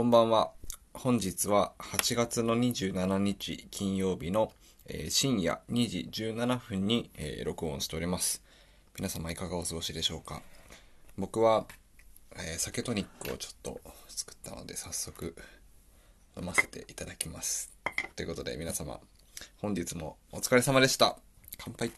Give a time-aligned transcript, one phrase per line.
[0.00, 0.52] こんばんは。
[0.94, 4.50] 本日は8月の27日金曜日の、
[4.86, 8.42] えー深夜2時17分に、えー録音しております。
[8.96, 10.40] 皆様いかがお過ごしでしょうか？
[11.18, 11.66] 僕は、
[12.34, 13.78] えー酒トニックをちょっと
[14.08, 15.36] 作ったので早速
[16.34, 17.70] 飲ませていただきます。
[18.16, 19.00] ということで皆様
[19.58, 21.18] 本日もお疲れ様でした。
[21.58, 21.92] 乾杯。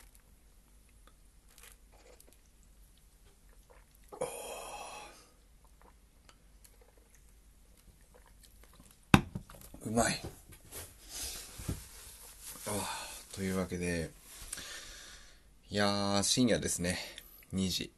[9.93, 10.19] うまい。
[12.67, 14.11] ああというわけで、
[15.69, 16.99] いやー、深夜ですね。
[17.53, 17.93] 2時。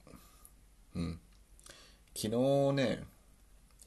[0.97, 1.21] うん。
[2.17, 3.05] 昨日ね、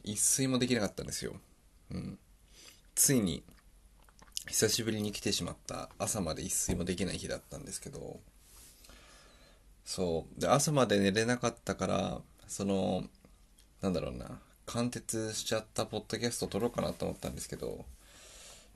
[0.06, 1.36] 一睡もできなかったんですよ。
[1.92, 2.18] うん。
[2.96, 3.44] ついに、
[4.48, 8.22] 久しぶりに来てしまった朝まで一睡もできない日だったんですけど、
[9.84, 10.40] そう。
[10.40, 13.04] で、朝まで寝れなかったから、その、
[13.82, 17.86] なんだろうな、貫徹しちゃったポッドキャスト撮ろうかなと思ったんですけど、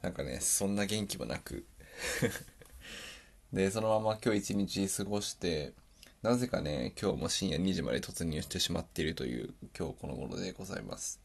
[0.02, 1.66] なんかね、そんな元気もなく。
[3.54, 5.74] で、そのまま今日一日過ごして、
[6.22, 11.20] なぜかね、今日も深夜2時まで突入してしまっているという今日この頃でございます。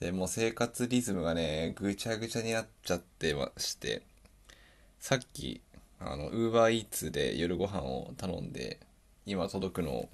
[0.00, 4.02] で、もう生活リズムがね、ぐちゃぐちゃになっちゃってまして、
[4.98, 5.60] さっき、
[6.00, 8.80] あの、ウーバーイーツで夜ご飯を頼んで、
[9.24, 10.08] 今届くのを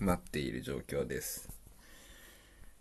[0.00, 1.59] 待っている状況です。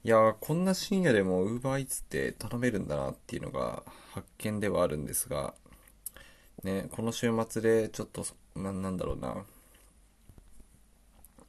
[0.03, 3.83] いや、こんな深夜でも Uber Eats って頼めるんだなっていうのが
[4.13, 5.53] 発見ではあるんですが、
[6.63, 8.25] ね、この週末でちょっと、
[8.55, 9.43] ななんだろうな、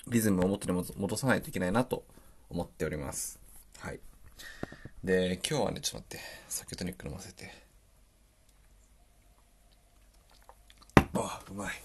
[0.09, 2.05] リズムを元に戻さないといけないなと
[2.49, 3.39] 思っております。
[3.79, 4.01] はい。
[5.05, 7.53] で、今日はね、ちょっと待って、酒トニック飲ませて。
[11.15, 11.83] あ、うまい。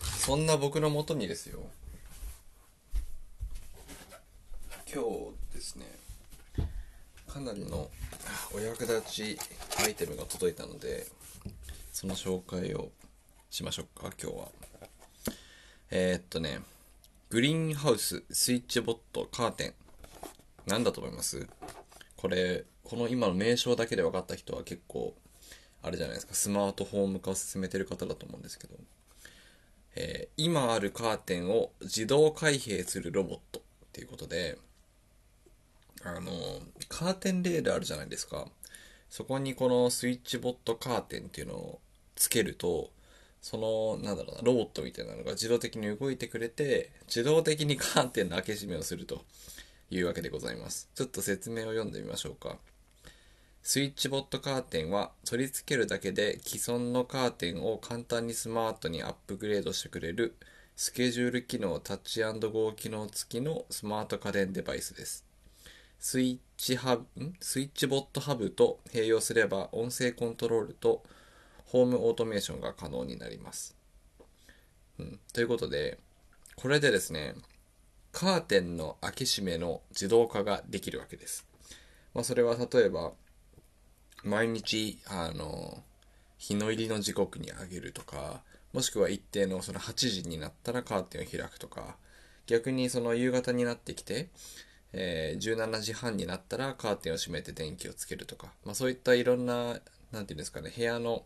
[0.00, 1.60] そんな僕の元にですよ、
[4.96, 5.84] 今日ですね
[7.28, 7.90] かなりの
[8.54, 9.38] お役立ち
[9.84, 11.06] アイテムが届いたので
[11.92, 12.88] その紹介を
[13.50, 14.48] しましょうか今日は。
[15.90, 16.60] えー、っとね
[17.28, 19.74] グリーンハウススイッチボットカーテン。
[20.66, 21.46] 何だと思います？
[22.16, 25.14] これこの今の名称だけで分かった人は結構
[25.82, 28.74] あれじゃないですかスマートホーム化を進めてる方だと思うんですけど。
[29.94, 33.62] えー今あるカーテンを自動開閉するロボットっ
[33.92, 34.56] ていうことで
[36.06, 36.30] あの
[36.88, 38.46] カーテンレールあるじゃないですか。
[39.08, 41.80] そこにこのスイッチボットカーテンっていうのを
[42.16, 42.90] つけると
[43.40, 49.24] そのなんだろうなロボットみたいなのが自動的に動いてくれて自動的にカーテンの開け閉めをすると
[49.90, 50.90] いうわけでございます。
[50.94, 52.58] ちょっと説明を読んでみましょうか。
[53.62, 60.36] スイッチボットカーテンは取り付けるだけで既存のカーテンを簡単にスマートにアップグレードしてくれる
[60.76, 65.25] スケジュール機能タッチゴー機能付きのスマート家電デバイスです。
[65.98, 67.34] スイッチハブ、ん？
[67.40, 71.02] スイッチボットハブと併用すれば音声コントロールと
[71.66, 73.76] ホームオートメーションが可能になります。
[74.98, 75.98] うん、ということで、
[76.54, 77.34] これでですね、
[78.12, 81.46] カーテンの開け閉めの自動化ができるわけです。
[82.14, 83.12] まあ、それは例えば、
[84.24, 85.82] 毎日、あの、
[86.38, 88.42] 日の入りの時刻に上げるとか、
[88.72, 91.96] もしくは一定のその8時になったらカーテンを開くとか、
[92.46, 94.28] 逆にその夕方になってきて、
[94.96, 99.80] えー17時半になったらカーテンを閉めて電気をつけるとか、まあ、そういったいろんな、
[100.12, 101.24] なんていうんですかね、部屋の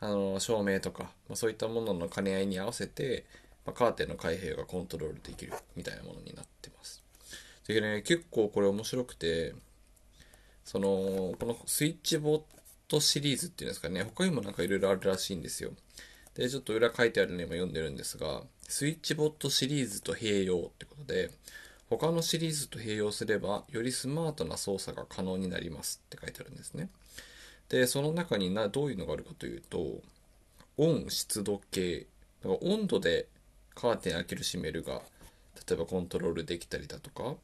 [0.00, 3.26] あの照明とか、まあ、そういったものの兼ね合いに合わせて、
[3.66, 7.02] まあ、カーテンの開閉がコントロールできるみたいなものになってます。
[7.66, 9.54] でね、結構これ面白くて、
[10.64, 12.42] その、このスイッチボッ
[12.88, 15.70] トシリーズっていうんですかね、他にもなんかいろいろあるらしいんですよ。
[16.34, 21.30] で、ちょっと裏書いてあるの今読んでるんですが、スイッチボットシリーズと併用ってことで、
[21.90, 26.00] 他のシリーズと併用すれば、よりスマートな操作が可能になります。
[26.06, 26.88] って書いてあるんですね。
[27.68, 30.00] で、その中になどういうのがあるかというと、
[30.76, 32.06] 温湿度計、
[32.42, 33.26] だから温度で
[33.74, 35.02] カーテン開ける閉めるが、
[35.68, 37.34] 例えばコントロールできたりだとか、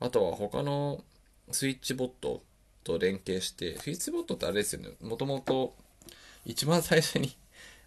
[0.00, 1.04] あとは他の
[1.50, 2.42] スイッチボット
[2.82, 5.74] と連携して、スイッチボットってあれですよね、もともと
[6.44, 7.36] 一番最初に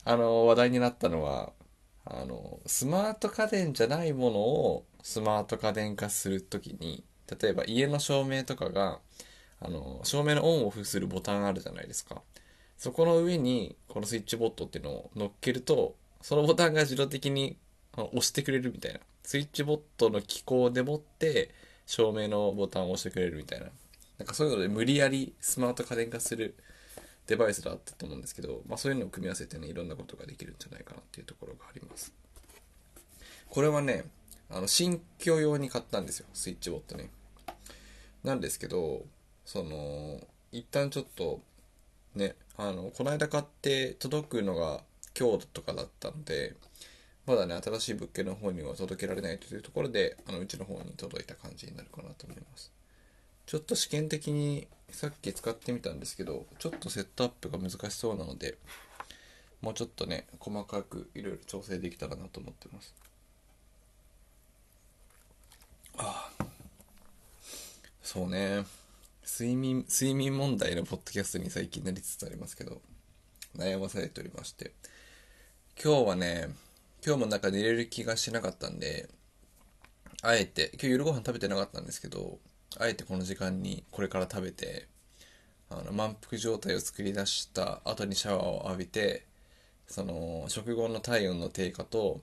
[0.05, 1.51] あの話題になったのは、
[2.05, 7.03] あのスマート家電じゃないものをスマート家電化するときに
[7.41, 8.99] 例えば家の照明とかが
[9.59, 12.21] あの照明のオンオフするボタンあるじゃないですか。
[12.77, 17.57] そこの上にこのスイッチボットっていうのを乗っけるとそのボタンが自動的に
[17.93, 18.99] 押してくれるみたいな。
[19.23, 21.49] スイッチボットの機構でもって
[21.87, 23.67] 照明のボタンを押してくれるみたいな。
[24.19, 26.55] なんかそういうので無理やりスマート家電化する
[27.27, 32.13] デバイスだったと思うんですけど、まあ、そういうのを組み合わせてねいろんなことができるんじゃないかなっていうところがあります。
[33.49, 34.05] これはね
[34.49, 36.27] あの新居用に買ったんですよ。
[36.33, 37.09] スイッチボットね。
[38.23, 39.05] なんですけど
[39.45, 40.19] その
[40.51, 41.41] 一旦ちょっと
[42.15, 44.81] ねあのこの間買って届くのが
[45.17, 46.55] 今日とかだったので
[47.25, 52.71] まだね新しい物件の方には届けられないというところであのうちの方に届いた感じになるかなと思います。
[53.45, 58.57] ちょっと試験的にさっき使ってみたんですけどちょっとセットアップが難しそうなので
[59.61, 62.93] もうちょっとね細かくいろいろ調整できたらなと思ってます。
[65.97, 66.45] ああ。
[68.03, 68.63] そうね。
[69.25, 72.81] 睡眠睡眠問題のポッドキャストに最近なりつつありますけど
[73.57, 74.71] 悩まされておりまして。
[75.83, 76.49] 今日はね
[77.05, 79.09] 今日もなんか寝れる気がしなかったんで
[80.21, 82.39] あえて今日夜ご飯食べてなかったんですけど
[82.79, 84.87] あえてこの時間にこれから食べて
[85.69, 89.25] あの満腹状態を作り出した後にシャワーを浴びて
[89.87, 92.21] その食後の体温の低下と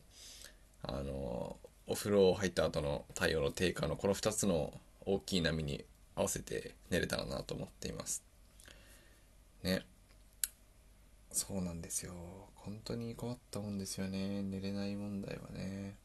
[0.83, 1.57] あの
[1.87, 4.73] お風呂入った後の体温の低下のこの2つの
[5.05, 5.85] 大きい波に
[6.15, 8.23] 合わせて寝れたらなと思っています。
[9.63, 9.85] ね。
[11.31, 12.13] そうなんですよ。
[12.57, 14.43] 本当に困ったもんですよね。
[14.43, 15.97] 寝れない問題はね。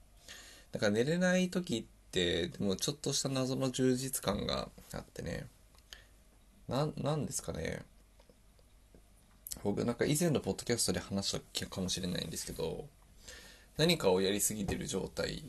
[0.71, 5.48] だから寝れない時ってでもちょっとした謎の充実感があってね。
[6.68, 7.83] ななんですかね。
[9.63, 12.86] 僕なんか以前のポッドキャストで話したかもしれないんですけど
[13.75, 15.44] 何かをやりすぎてる状態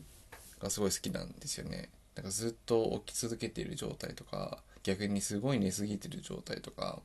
[0.61, 1.91] がすごい好きなんですよね。
[2.15, 7.01] なんかずっと起き続けている状態とか逆にすごい寝すぎてる状態とか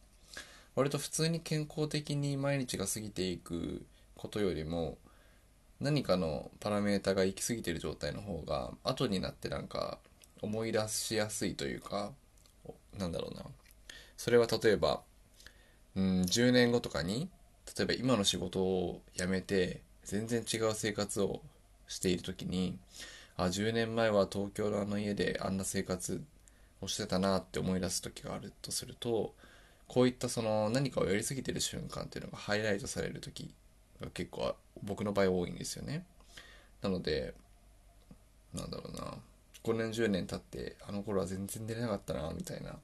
[0.75, 3.85] 割と普通に健康的に毎日が過ぎていく
[4.15, 4.97] ことよりも
[5.83, 9.99] 何かのパラメータが行き過ぎてる状態の方が後になってなんか
[10.41, 12.11] 思い出しやすいというか
[12.97, 13.43] なんだろうな。
[14.15, 15.01] それは例えば
[15.95, 17.29] うん10年後とかに
[17.77, 21.41] 例えば今の仕事を辞めて全然違う生活を
[21.87, 22.77] している時に
[23.35, 26.23] あ10年前は東京のあの家であんな生活
[26.81, 29.33] をしてたなって思い出す時があるとすると
[29.87, 33.53] こういったその何かをやりすぎてる瞬間っていうのがハイライトされる時
[34.05, 36.05] が結構僕の場合多いんですよね。
[36.81, 37.33] なので
[38.53, 39.15] なんだろうな。
[39.63, 42.75] 5年10年経ってあの頃は全然寝れなかったなみたいな。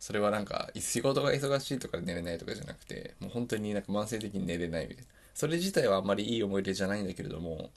[0.00, 5.10] それはなんか仕事が忙しいとか寝れないとかじゃなくてもう本当になんか慢性的に寝れないみたいな。
[5.32, 7.70] それ自体はあんまりいい思い出じゃないんだけれども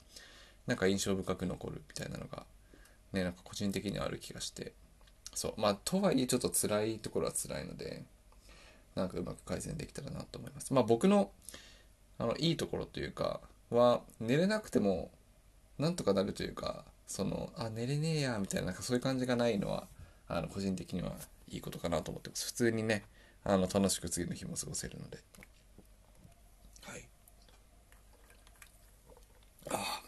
[0.66, 2.44] なんか印象深く残るみたいなのが
[3.12, 4.72] ねなんか個人的にはある気がして。
[5.34, 5.54] そう。
[5.56, 8.02] まあとはいえちょっと辛いところは辛いので
[8.96, 10.74] なんかうまく改善できたらなと思います。
[10.74, 11.30] まあ僕の
[12.18, 15.10] あのいいところというかは寝れなくても
[15.78, 19.86] なんとかなるというかそのあ寝れねえやみたいななんかそういう感じがないのは
[20.26, 21.12] あの個人的には
[21.48, 22.46] いいことかなと思ってます。
[22.46, 23.04] 普通にね
[23.44, 25.18] あの楽しく次の日も過ごせるので。
[26.82, 27.08] はい。
[29.70, 30.02] あ。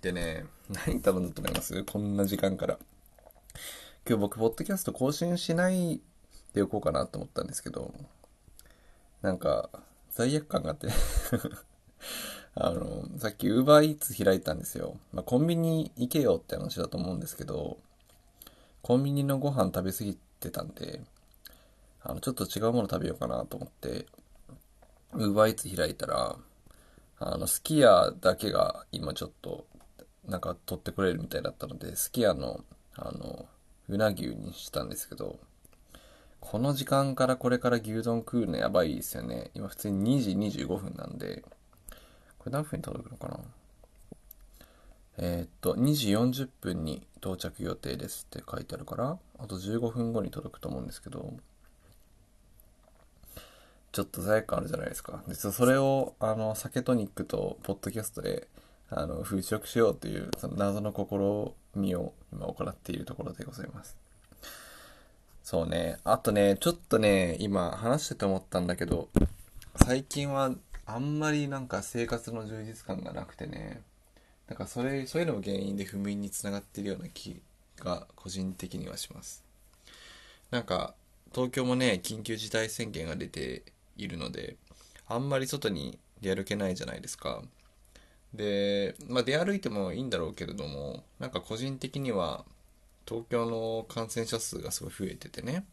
[0.00, 0.44] でね
[0.86, 1.82] 何頼んだと思います？
[1.84, 2.78] こんな時間から。
[4.06, 6.00] 今日僕ポッドキャスト更新しない
[6.54, 7.94] でおこうかなと思ったんですけど
[9.22, 9.70] なんか
[10.12, 10.88] 罪悪感があって
[12.54, 14.98] あの、さっき Uber Eats 開いたんですよ。
[15.12, 17.78] まあ、コンビニ行けよって話だと思うんですけど、
[18.82, 21.00] コンビニのご飯食べ過ぎてたんで、
[22.02, 24.06] あの、ちょっと違うもの食べようかなと思って、
[25.14, 26.36] Uber Eats 開いたら、
[27.18, 29.66] あの、すき家だけが今ちょっと、
[30.26, 32.64] なんか取ってくれるみたいだったので、すき家の、
[32.96, 33.46] あの、
[33.88, 35.38] うな牛にしたんですけど、
[36.42, 39.50] この時間からこれから牛丼食うのやばいですよね。
[39.54, 41.42] 今普通に2時25分なんで、
[42.38, 43.40] これ何分に届くのかな？
[45.18, 51.32] えー、っと、2時40分に到着予定ですって書いてあるから、あと15分後に届くと思うんですけど、
[53.92, 55.22] ちょっと罪悪感あるじゃないですか。
[55.28, 58.48] で、それを、あの、酒トニックとポッドキャストで、
[58.90, 63.96] あの、払拭しようという、その謎の試みを今行っているところでございます。
[65.52, 65.98] そうね。
[66.02, 69.10] あとね、ちょっとね、今話してて思ったんだけど、
[69.76, 70.54] 最近は
[70.86, 73.82] あんまりなんか生活の充実感がなくてね、
[74.48, 77.42] なんかそれ、そういうのも原因で不眠につながってるような気
[77.80, 79.44] が個人的にはします。
[80.50, 80.94] なんか、
[81.34, 83.62] 東京もね、緊急事態宣言が出て
[83.98, 84.56] いるので、
[85.06, 87.42] あんまり外に出歩けないじゃないですか。
[88.32, 92.46] で、まあ出歩いてもいいんだろうけれども、なんか個人的には
[93.06, 95.64] 東京の感染者数がすごい増えててね。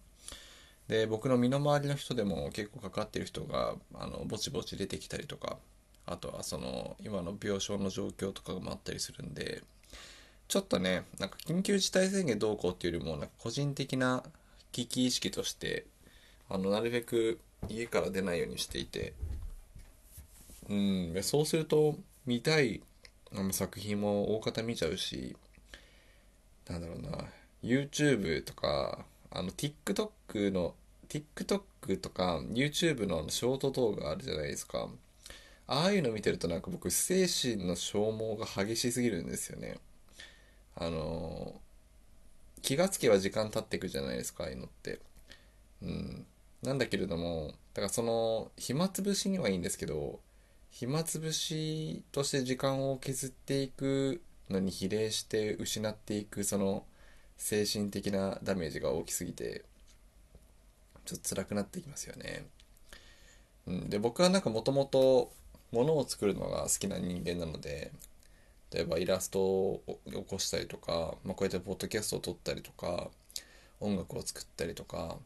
[0.88, 5.57] で僕の身の回りの人でも結構かかってる人があのぼちぼち出てきたりとか
[6.07, 9.62] あとはその今の病床の状況とかもあったりするんで
[10.48, 14.24] ちょっとねなんか緊急事態宣言どうこうっていうよりもなんか個人的な
[14.71, 15.86] 危機意識として
[16.50, 19.13] あのなるべく家から出ないようにしていて
[20.67, 21.95] うんそうすると
[22.25, 22.81] 見たい
[23.51, 25.38] 作品も大方見ちゃうし
[26.69, 27.25] なんだろうな。
[27.63, 30.75] YouTube とかあの TikTok の
[31.09, 34.88] TikTok とか YouTube のあのショート動画あるじゃないですか。
[35.67, 39.77] ああいうの見てるとなんか僕精神の消耗が激しすぎるんですよね。
[40.75, 41.59] あの
[42.61, 44.99] 気がつけば時間経っていくじゃないですかああいうのって。
[45.81, 46.25] うん。
[46.63, 50.19] なんだけれどもだからその暇つぶしにはいいんですけど
[50.71, 56.84] 暇つぶしとして時間を削っていくのに比例して失っていくその
[57.38, 59.63] 精神的なダメージが大きすぎて
[61.06, 62.46] ちょっと辛くなってきますよね。
[63.68, 65.32] うん、で僕はなんかもともと
[65.72, 67.91] 物を作るのが好きな人間なので
[68.72, 73.10] 例えばイラストを起こしたりとか、まあ、こうやってポッドキャストを撮ったりとか
[73.79, 75.18] 音楽を作ったりとか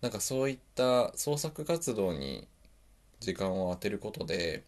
[0.00, 2.46] なんかそういった創作活動に
[3.20, 4.64] 時間を当てることで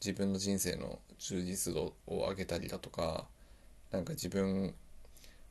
[0.00, 3.24] 自分の人生の充実度を上げたりだとか
[3.90, 4.74] なんか自分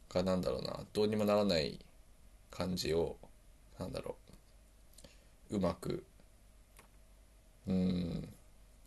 [0.07, 1.79] がなんだろうなどうにもならない
[2.51, 3.17] 感じを
[3.79, 4.15] なんだろ
[5.49, 6.03] ううまく
[7.67, 8.29] うん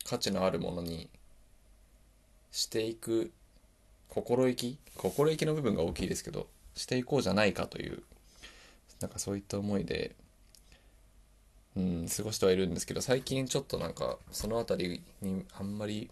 [0.05, 1.09] 価値のあるものに
[2.53, 3.33] していく
[4.09, 4.79] 心意気？
[4.97, 8.05] 心意気の部分が大きいですけどしていこうじゃないかという
[9.01, 10.15] なんかそういった思いで
[11.77, 16.09] うん過ごしてはいるんですけど最近ちょっとなんかその辺りにあんまり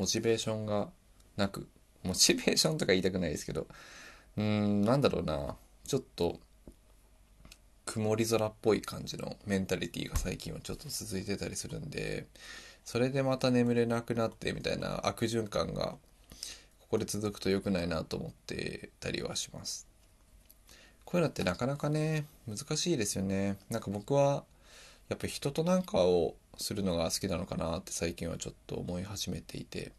[0.00, 0.88] モチベーションが
[1.36, 1.68] なく
[2.02, 3.66] モチベーションとか言いたくないですけど
[4.36, 5.56] うーんなんだろうな。
[5.86, 6.40] ちょっと
[7.84, 12.26] 曇り空っぽい感じのメンタリティーが最近はちょっと続いてたりするんで
[12.84, 15.96] それでまた眠れなくなってみたいな悪循環が
[16.80, 19.86] ここで続くと良くないなと思ってたりはします。
[21.04, 23.56] こういうのってなかなかね難しいですよね。
[23.68, 24.44] なんか僕は
[25.08, 29.92] やっぱ人となんかをするのが好きなのかなって最近はちょっと思い始めていて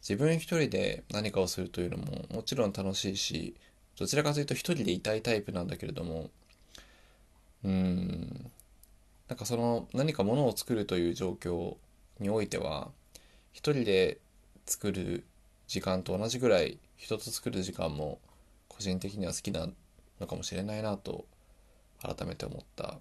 [0.00, 3.54] 自分一人で何かをするというのももちろん楽しいし
[3.98, 6.30] どちらかというと一人でいたいタイプなんだけれども
[7.64, 8.50] うん
[9.28, 11.76] なんかその何かものを作るという状況
[12.20, 12.88] においては
[13.52, 14.18] 一人で
[14.66, 15.24] 作る
[15.66, 18.18] 時間と同じぐらい人と作る時間も
[18.68, 19.68] 個人的には好きな
[20.20, 21.26] のかもしれないなと
[22.02, 22.98] 改めて思った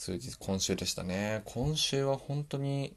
[0.00, 1.42] 数日今週でしたね。
[1.44, 2.96] 今週は本当に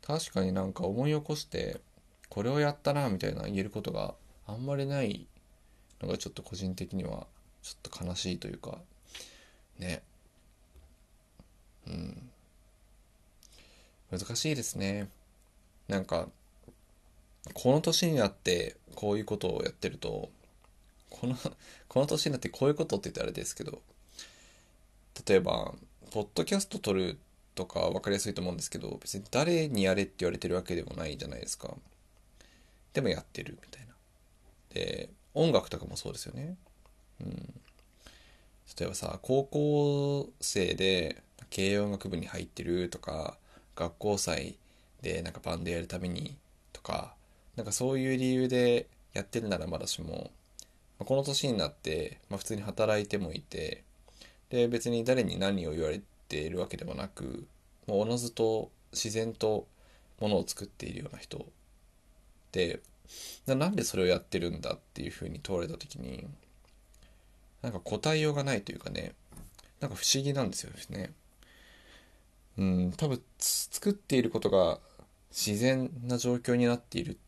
[0.00, 1.80] 確かになんか思い起こして
[2.28, 4.14] これをやったなみたいな言えることが
[4.46, 5.26] あんまりない
[6.00, 7.26] のがちょっと個人的には
[7.64, 8.78] ちょっと悲しいというか
[9.80, 10.04] ね。
[11.88, 12.30] うん。
[14.12, 15.08] 難しいですね。
[15.88, 16.28] なんか
[17.54, 20.30] この年になってこういうことをやってると
[21.10, 21.36] この
[21.88, 23.82] この年になってこういうことって言ったらあれですけど
[25.26, 25.74] 例えば
[26.16, 27.18] ポッドキャスト撮る
[27.54, 31.74] とか分かりやすいと思うんですけど別に誰にやれって言われてるわけでもないじゃないですか。
[32.94, 33.92] でもやってるみたいな。
[34.72, 36.56] で音楽とかもそうですよね。
[37.20, 37.60] うん。
[38.80, 41.22] 例えばさ高校生で
[41.54, 43.36] 軽音楽部に入ってるとか
[43.74, 44.56] 学校祭
[45.02, 46.34] でなんかバンドやるために
[46.72, 47.12] とか
[47.56, 50.30] なんかそういう理由でやってるならまだしも、
[50.98, 53.84] この年になって、まあ、普通に働いてもいて
[54.50, 57.46] で別に誰に何を言われているわけでもなく
[57.86, 59.66] もうおのずと自然と
[60.20, 61.46] ものを作っているような人
[62.52, 62.80] で
[63.46, 66.26] なんでそれをやってるんだっていうふうに問われた時に
[67.62, 69.12] なんか答えようがないというかね
[69.80, 71.12] なんか不思議なんですよね。
[72.56, 74.78] うん多分作っていることが
[75.30, 77.18] 自然な状況になっている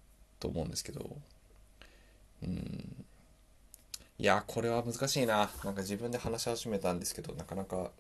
[0.41, 1.17] と思うんですけど
[2.43, 3.05] うん
[4.21, 5.49] いやこれは難しいな。
[5.65, 7.93] なんか自分で話し始めたんですけどなかなか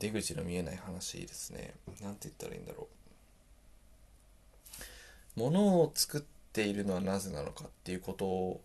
[0.00, 1.74] 出口の見えない話ですね。
[2.02, 2.88] なんて言ったらいいんだろ
[5.36, 5.40] う。
[5.40, 8.60] ものを作っているのはなぜなのかっていうこと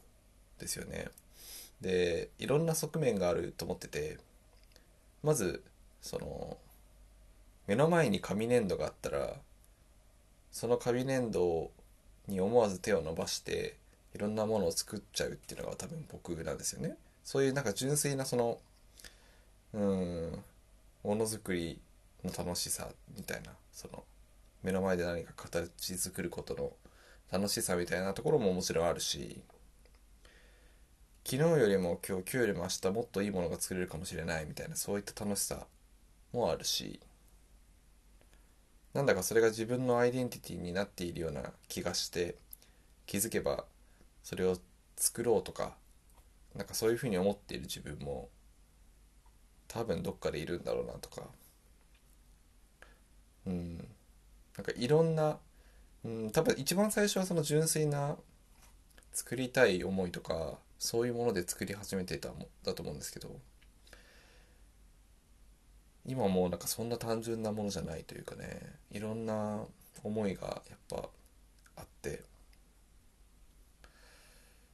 [0.60, 1.10] ですよね。
[1.82, 4.18] でいろんな側面があると思ってて
[5.22, 5.64] まず
[6.02, 6.58] その
[7.68, 9.36] 目の前に紙粘土があったら
[10.52, 11.70] その紙粘土
[12.28, 13.78] に思わず手を伸ばして
[14.16, 16.98] いろんなものを作っちゃうっていうのが多分僕なんですよね。
[17.24, 18.60] そういうなんか純粋なその
[19.74, 20.44] うん
[21.04, 21.80] ものづくり
[22.24, 24.04] の楽しさみたいなその
[24.64, 26.72] 目の前で何か形作ることの
[27.32, 29.42] 楽しさみたいなところももちろんあるし
[31.24, 35.68] 昨日よりも今日今日よりも明日もっといいものが作れるかもしれないみたいなそういった楽しさ
[36.34, 37.00] もあるし
[38.94, 42.36] なんだかそれが自分のアイデンティティになっているような気がして
[43.06, 43.66] 気づけば
[44.24, 44.58] それを
[44.96, 45.76] 作ろうとか
[46.56, 48.30] なんかそういうふうに思っている自分も
[49.68, 51.24] 多分どっかでいるんだろうなとか。
[53.46, 53.78] うん。
[54.58, 55.38] なんかいろんな、
[56.04, 58.18] うん、多分一番最初はその純粋な
[59.14, 63.30] 作りたい思いとかそういうもので作り始めてたもだと思うんですけど
[66.06, 68.60] 今もうなんかそんな単純なものじゃないというかね
[68.92, 69.62] いろんな
[70.04, 71.10] 思いがやっぱ
[71.78, 72.24] あって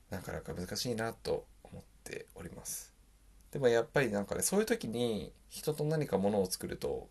[0.10, 2.94] なかなか難しいなと思っております
[3.52, 7.08] でもやっぱりなんかねそういう時に人と何かものを作ると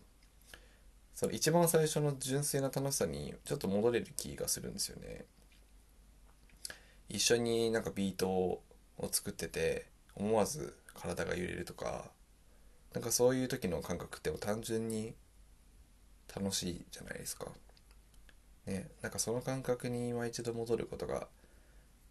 [1.15, 5.25] その一番最初の純粋な楽しさにちょっと戻れる気がするんですよね
[7.09, 8.63] 一緒になんかビートを
[9.11, 9.87] 作ってて
[10.17, 12.11] 思わず体が揺れるとか
[12.93, 15.15] なんかそういう時の感覚って単純に
[16.35, 17.47] 楽しいじゃないですか。
[18.67, 21.29] ね、なんかその感覚に今一度戻ることが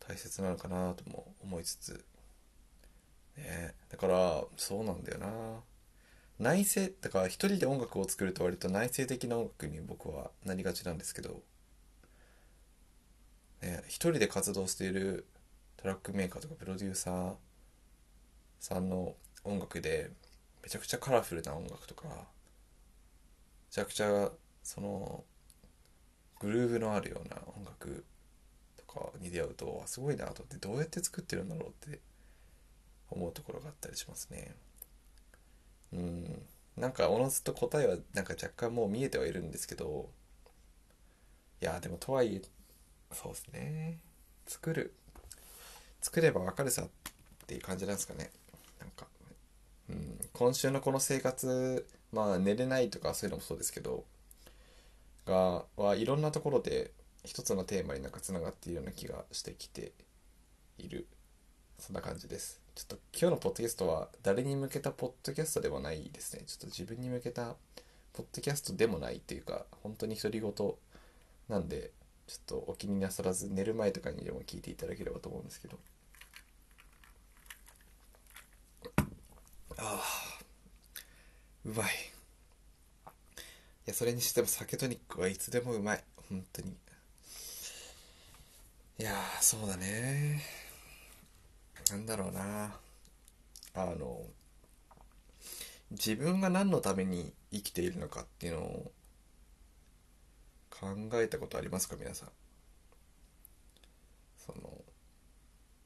[0.07, 2.05] 大切なのかなとも思いつつ、
[3.37, 5.27] ね、だからそうなんだよな。
[6.39, 11.41] 内省だから一人で音楽を作ると割と内省的な音楽に僕はなりがちなんですけど、
[13.61, 15.25] ね、一人で活動している
[15.77, 17.33] トラックメーカーとかプロデューサー
[18.59, 20.11] さんの音楽で
[20.63, 22.15] めちゃくちゃカラフルな音楽とかめ
[23.69, 24.31] ちゃくちゃ
[24.63, 25.23] その
[26.39, 28.05] グルーヴのあるような音楽
[28.93, 31.99] かに出会うとすごいなと思ってどうやって作ってるんだろうって
[33.09, 34.55] 思うところがあったりしますね。
[35.93, 36.45] うん。
[36.77, 40.09] なんかおのずと答えはなんか若干もう見えてはいるんですけど
[41.61, 42.41] いやでもとはいえ
[43.13, 43.99] そうですね。
[44.47, 44.93] 作る
[46.01, 46.89] 作ればわかるさっ
[47.47, 48.31] ていう感じなんですかね。
[48.79, 49.07] なんか
[49.89, 54.05] うん、今週のこの生活まあ寝れないとかそういうのもそうですけど
[55.25, 56.91] がはいろんなところで
[57.25, 59.93] 一つのテーマになんかつながっているような気がしてきて
[60.77, 61.07] いる。
[61.79, 62.61] そんな感じです。
[62.75, 66.43] ちょっと今日のポッドキャストは誰に向けたポッドキャストではないですね。
[66.45, 67.55] ちょっと自分に向けた
[68.13, 70.53] ポッドキャストでもないっていうか本当に独り言
[71.49, 71.91] なんで
[72.27, 75.77] ちょっとお気になさらず寝る前とかにでも聞いていただければと思うんですけど。
[79.77, 80.01] ああ
[81.65, 81.87] うまい。
[81.87, 81.89] い
[83.85, 86.03] やそれにしても酒トニックはいつでもうまい。
[86.29, 86.75] 本当に。
[88.99, 90.41] いやそうだね。
[91.89, 92.75] なんだろうな。
[93.75, 94.21] あの
[95.91, 98.91] 自分が何のために生きているのかっていうのを
[100.69, 102.29] 考えたことありますか皆さん？
[104.37, 104.69] その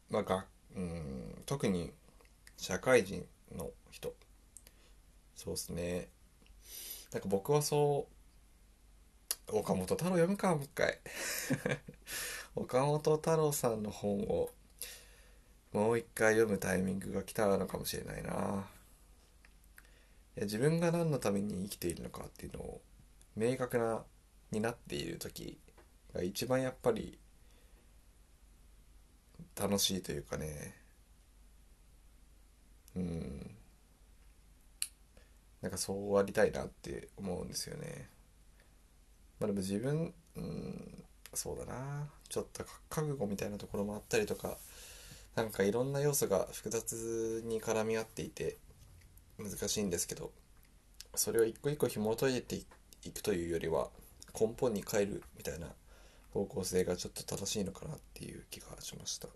[0.09, 1.91] まあがうん特に
[2.57, 4.13] 社会人の人。
[5.35, 6.09] そうっすね。
[7.13, 8.07] なんか僕はそ
[9.49, 10.99] う岡本太郎読むかもう一回。
[12.59, 14.49] 岡本太郎さんの本を
[15.71, 18.67] もう一回読むタイミングが来たのかもしれないな。
[20.37, 22.81] い自分が何のために生きているのかっていうのを
[23.35, 24.03] 明確な
[24.51, 25.59] になっている時
[26.13, 27.19] が一番やっぱり
[29.55, 30.73] 楽しいというかね。
[32.95, 33.55] うん。
[35.61, 38.09] なんかそうありたいなって思うんですよね。
[39.39, 41.06] まあでも自分うん。
[41.37, 42.09] そうだな。
[42.29, 44.57] ちょっと覚悟みたいなところもあったりとか
[45.35, 48.57] なんかいろんな要素が複雑に絡み合っていて
[49.37, 50.31] 難しいんですけど
[51.13, 53.89] それを一個一個紐解いていくというよりは
[54.39, 55.67] 根本に変えるみたいな
[56.33, 59.27] 方向性がちょっと正しいのかなっていう気がしました。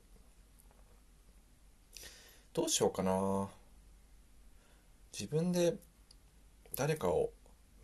[2.54, 3.48] どうしようかな。
[5.18, 5.76] 自分で
[6.76, 7.32] 誰かを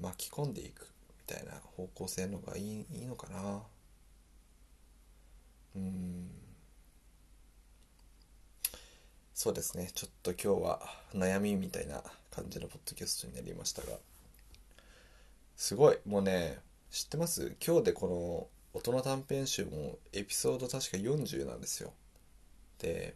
[0.02, 0.88] 巻き込んでいく
[1.28, 3.62] みたいな方向性のがいいいいのかな。
[9.34, 9.92] そうですね。
[9.94, 10.82] ちょっと今日は
[11.14, 13.90] 悩みみたいな感じのポッドキャストになりましたが。
[15.56, 16.00] すごい。
[16.06, 16.58] もうね
[16.90, 17.56] 知ってます？
[17.66, 18.08] 今日でこ
[18.74, 21.94] の大人短編集もエピソード確か40なんですよ。
[22.80, 23.16] で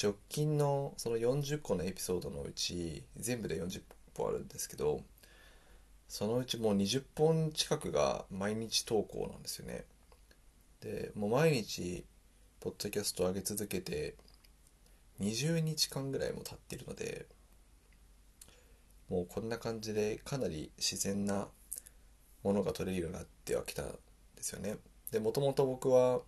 [0.00, 3.82] 直近のその40個のエピソードのうち全部で40
[4.16, 5.02] 本あるんですけど
[6.08, 9.84] そのうちもう20本近くが毎日投稿なんですよね。
[10.80, 12.04] でもう毎日
[12.60, 14.14] ポッドキャスト上げ続けて
[15.20, 17.26] 20日間ぐらいも経ってるので
[19.08, 21.48] もうこんな感じでかなり自然な
[22.44, 24.76] ものが取れるようになってはきたんですよね。
[25.10, 26.20] でもともと僕は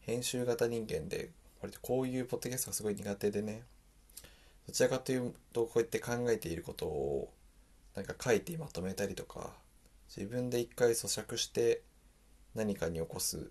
[0.00, 3.64] 編集型人間で割とこういうポッドキャストがすごい苦手でね
[4.66, 7.32] どちらかというとこうやって考えていることを
[7.94, 9.50] なんか書いてまとめたりとか
[10.14, 11.82] 自分で一回咀嚼して
[12.54, 13.50] 何かに起こす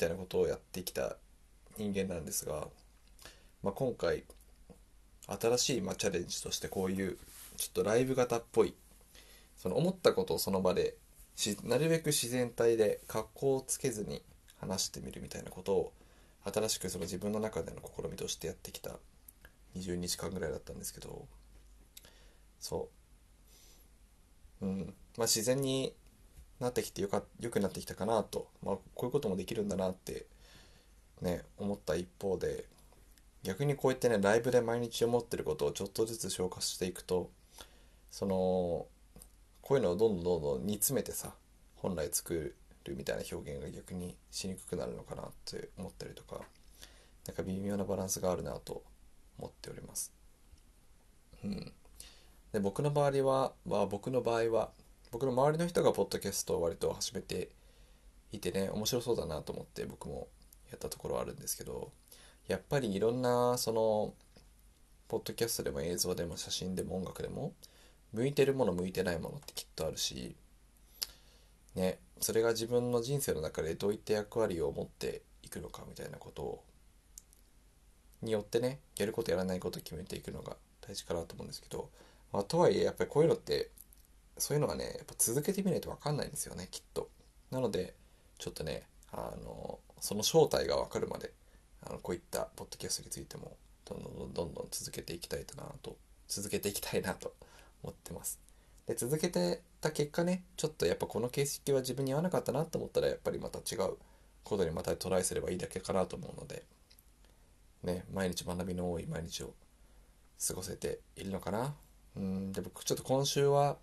[0.00, 1.16] たいなことをやってきた
[1.78, 2.66] 人間なんですが、
[3.62, 4.24] まあ、今回
[5.26, 7.16] 新しいまチャレンジとしてこういう
[7.56, 8.74] ちょっとライブ型っぽい
[9.56, 10.96] その思ったことをその場で
[11.64, 14.22] なるべく自然体で格好をつけずに
[14.60, 15.92] 話してみるみたいなことを
[16.44, 18.96] 新しくその自分の中での試みとしてやってきた
[19.76, 21.26] 20日間ぐらいだったんですけど
[22.60, 22.88] そ
[24.60, 24.66] う。
[24.66, 24.94] うん。
[25.16, 25.94] まあ自然に
[26.60, 30.26] なってきてよかよくなってきたかなと、まあ、こういうこともできるんだなって
[31.22, 32.66] ね思った一方で
[33.42, 37.30] 逆にこうやってねライブで毎日思ってることをちょっとずつ消化していくと
[38.10, 38.86] その
[39.62, 41.32] こういうのをどんどんどんどん煮詰めてさ
[41.76, 46.42] 本来作るみたいな表現が逆にしにくくなるのかなって思ったりとか
[47.26, 48.82] なんか微妙なバランスがあるなと
[49.38, 50.12] 思っております。
[51.44, 51.72] うん、
[52.52, 54.70] で僕の場合は、まあ、僕の場合は
[55.10, 57.48] 僕の周りの人がポッドキャストを割と始めて
[58.32, 60.28] いてね面白そうだなと思って僕も
[60.70, 61.90] やったところあるんですけど
[62.46, 64.14] やっぱりいろんなその
[65.08, 67.52] ポッドキャストでも映像でも写真でも音楽でも
[68.12, 70.36] 向いてるもの向いてないものってきっとあるし
[71.74, 76.64] ねそれが自分の人生の中でどういった役割を持っていくのかみたいなことを
[78.22, 81.88] によってねやることやらないことを決めていくのが大事かなと思うんですけど、
[82.32, 83.70] まあ、とはいえやっぱりこういうのって
[84.40, 87.08] そういうのはねやっぱ続けてみないと分かんないんですよねきっと
[87.50, 87.94] なので
[88.38, 91.32] ちょっとねあのその正体が分かるまで
[91.86, 95.96] あのこういったポッドキャストについてもどんどんどんどん続けていきたいなと
[96.28, 97.34] 続けていきたいなと
[97.82, 98.38] 思ってます
[98.86, 103.96] で続けてた結果ねちょっとやっぱこの形式は自分に合わなかったなと思ったらやっぱりまた違う
[104.44, 106.64] ことにまたトライすればいいだけかなと思うので
[107.82, 109.54] ね、毎日学びの多い毎日を
[110.46, 111.74] 過ごせているのかな。
[112.16, 113.78] うん、で、僕ちょっと今週は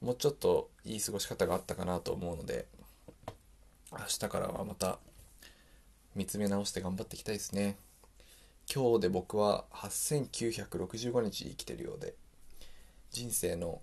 [0.00, 2.66] もうちょっといい過ごし方があったかなと思うので、
[3.92, 4.98] 明日からはまた
[6.14, 7.76] 見つめ直して頑張っていきたいですね。
[8.72, 12.14] 今日で僕は8965日生きてるようで、
[13.10, 13.80] 人生の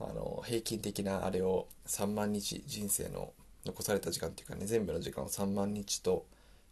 [0.00, 3.32] あの平均的なあれを3万日人生の
[3.64, 6.26] 残された時間っていうかね全部の時間を3万日と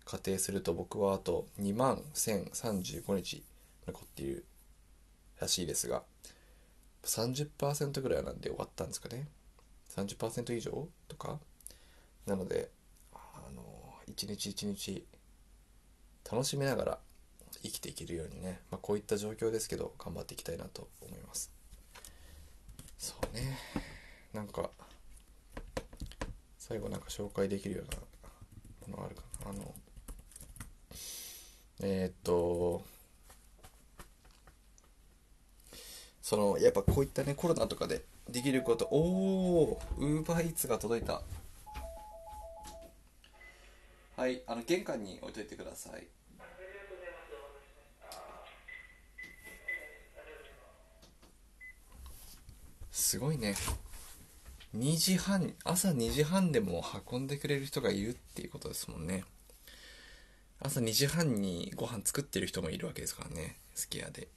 [0.04, 3.42] 仮定すると僕はあと2万1035日
[3.86, 4.44] 残っている
[5.40, 6.02] らしいですが
[7.04, 9.28] 30%ぐらいなんで終わったんですかね。
[9.96, 11.38] 30%以上とか。
[12.26, 12.70] なので
[13.12, 13.18] あ
[13.54, 13.62] の
[14.06, 15.04] 一日一日
[16.30, 16.98] 楽しみながら
[17.62, 21.50] 生きていけるようにね、まあ、こういった状況ですけど頑張っていきたいなと思います。
[22.98, 23.58] そうね。
[24.32, 24.70] なんか
[26.58, 29.50] 最後なんか紹介できるようなものあるかな。
[29.50, 29.74] あの
[31.80, 32.84] えー、っと
[36.32, 38.96] そのやっぱこういったねコロナとかでできることお
[39.64, 41.20] おウーバーイーツが届いた。
[44.16, 46.06] はいあの玄関に置いといてください。
[52.90, 53.54] すごいね。
[54.74, 59.24] 2時半朝2時半でも運んでくれる人がいるっていうことですもんね。
[60.60, 64.28] 朝2時半にご飯作ってる人もいるわけですからねすき家で。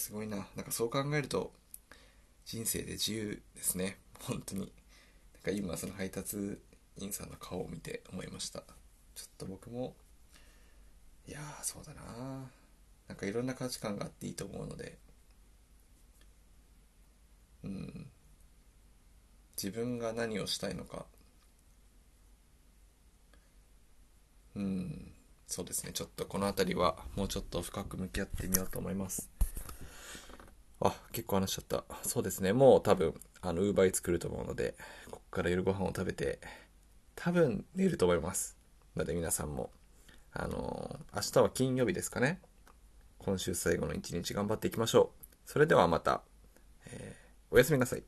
[0.00, 0.48] すごいな。
[0.56, 1.52] なんかそう考えると
[2.46, 3.98] 人生で自由ですね。
[4.20, 4.72] 本当に。
[5.34, 6.58] なんか今その配達
[6.96, 8.60] 員さんの顔を見て思いました。
[9.14, 9.94] ちょっと僕も
[11.28, 12.50] いやそうだな。
[13.08, 14.98] なんかいろんな価値観があっていいと思うので。
[17.64, 18.10] うん。
[19.56, 21.04] 自分が何をしたいのか。
[24.56, 25.12] うん。
[25.46, 25.92] そうですね。
[25.92, 29.29] ちょっとこの辺りはもうちょっと深く向き合ってみようと思います。
[30.80, 31.84] あ結構話しちゃった。
[32.02, 32.52] そうですね。
[32.52, 34.74] もう多分あのウーバーイーツ来ると思うので
[35.10, 36.40] こっから夜ご飯を食べて
[37.14, 38.56] 多分寝ると思います。
[38.96, 39.70] ので皆さんも
[40.32, 42.40] あのー、明日は金曜日ですかね。
[43.18, 45.26] 今週最後の一日頑張っていきましょう。
[45.44, 46.22] それではまた、
[46.86, 48.04] えー、おやすみなさい。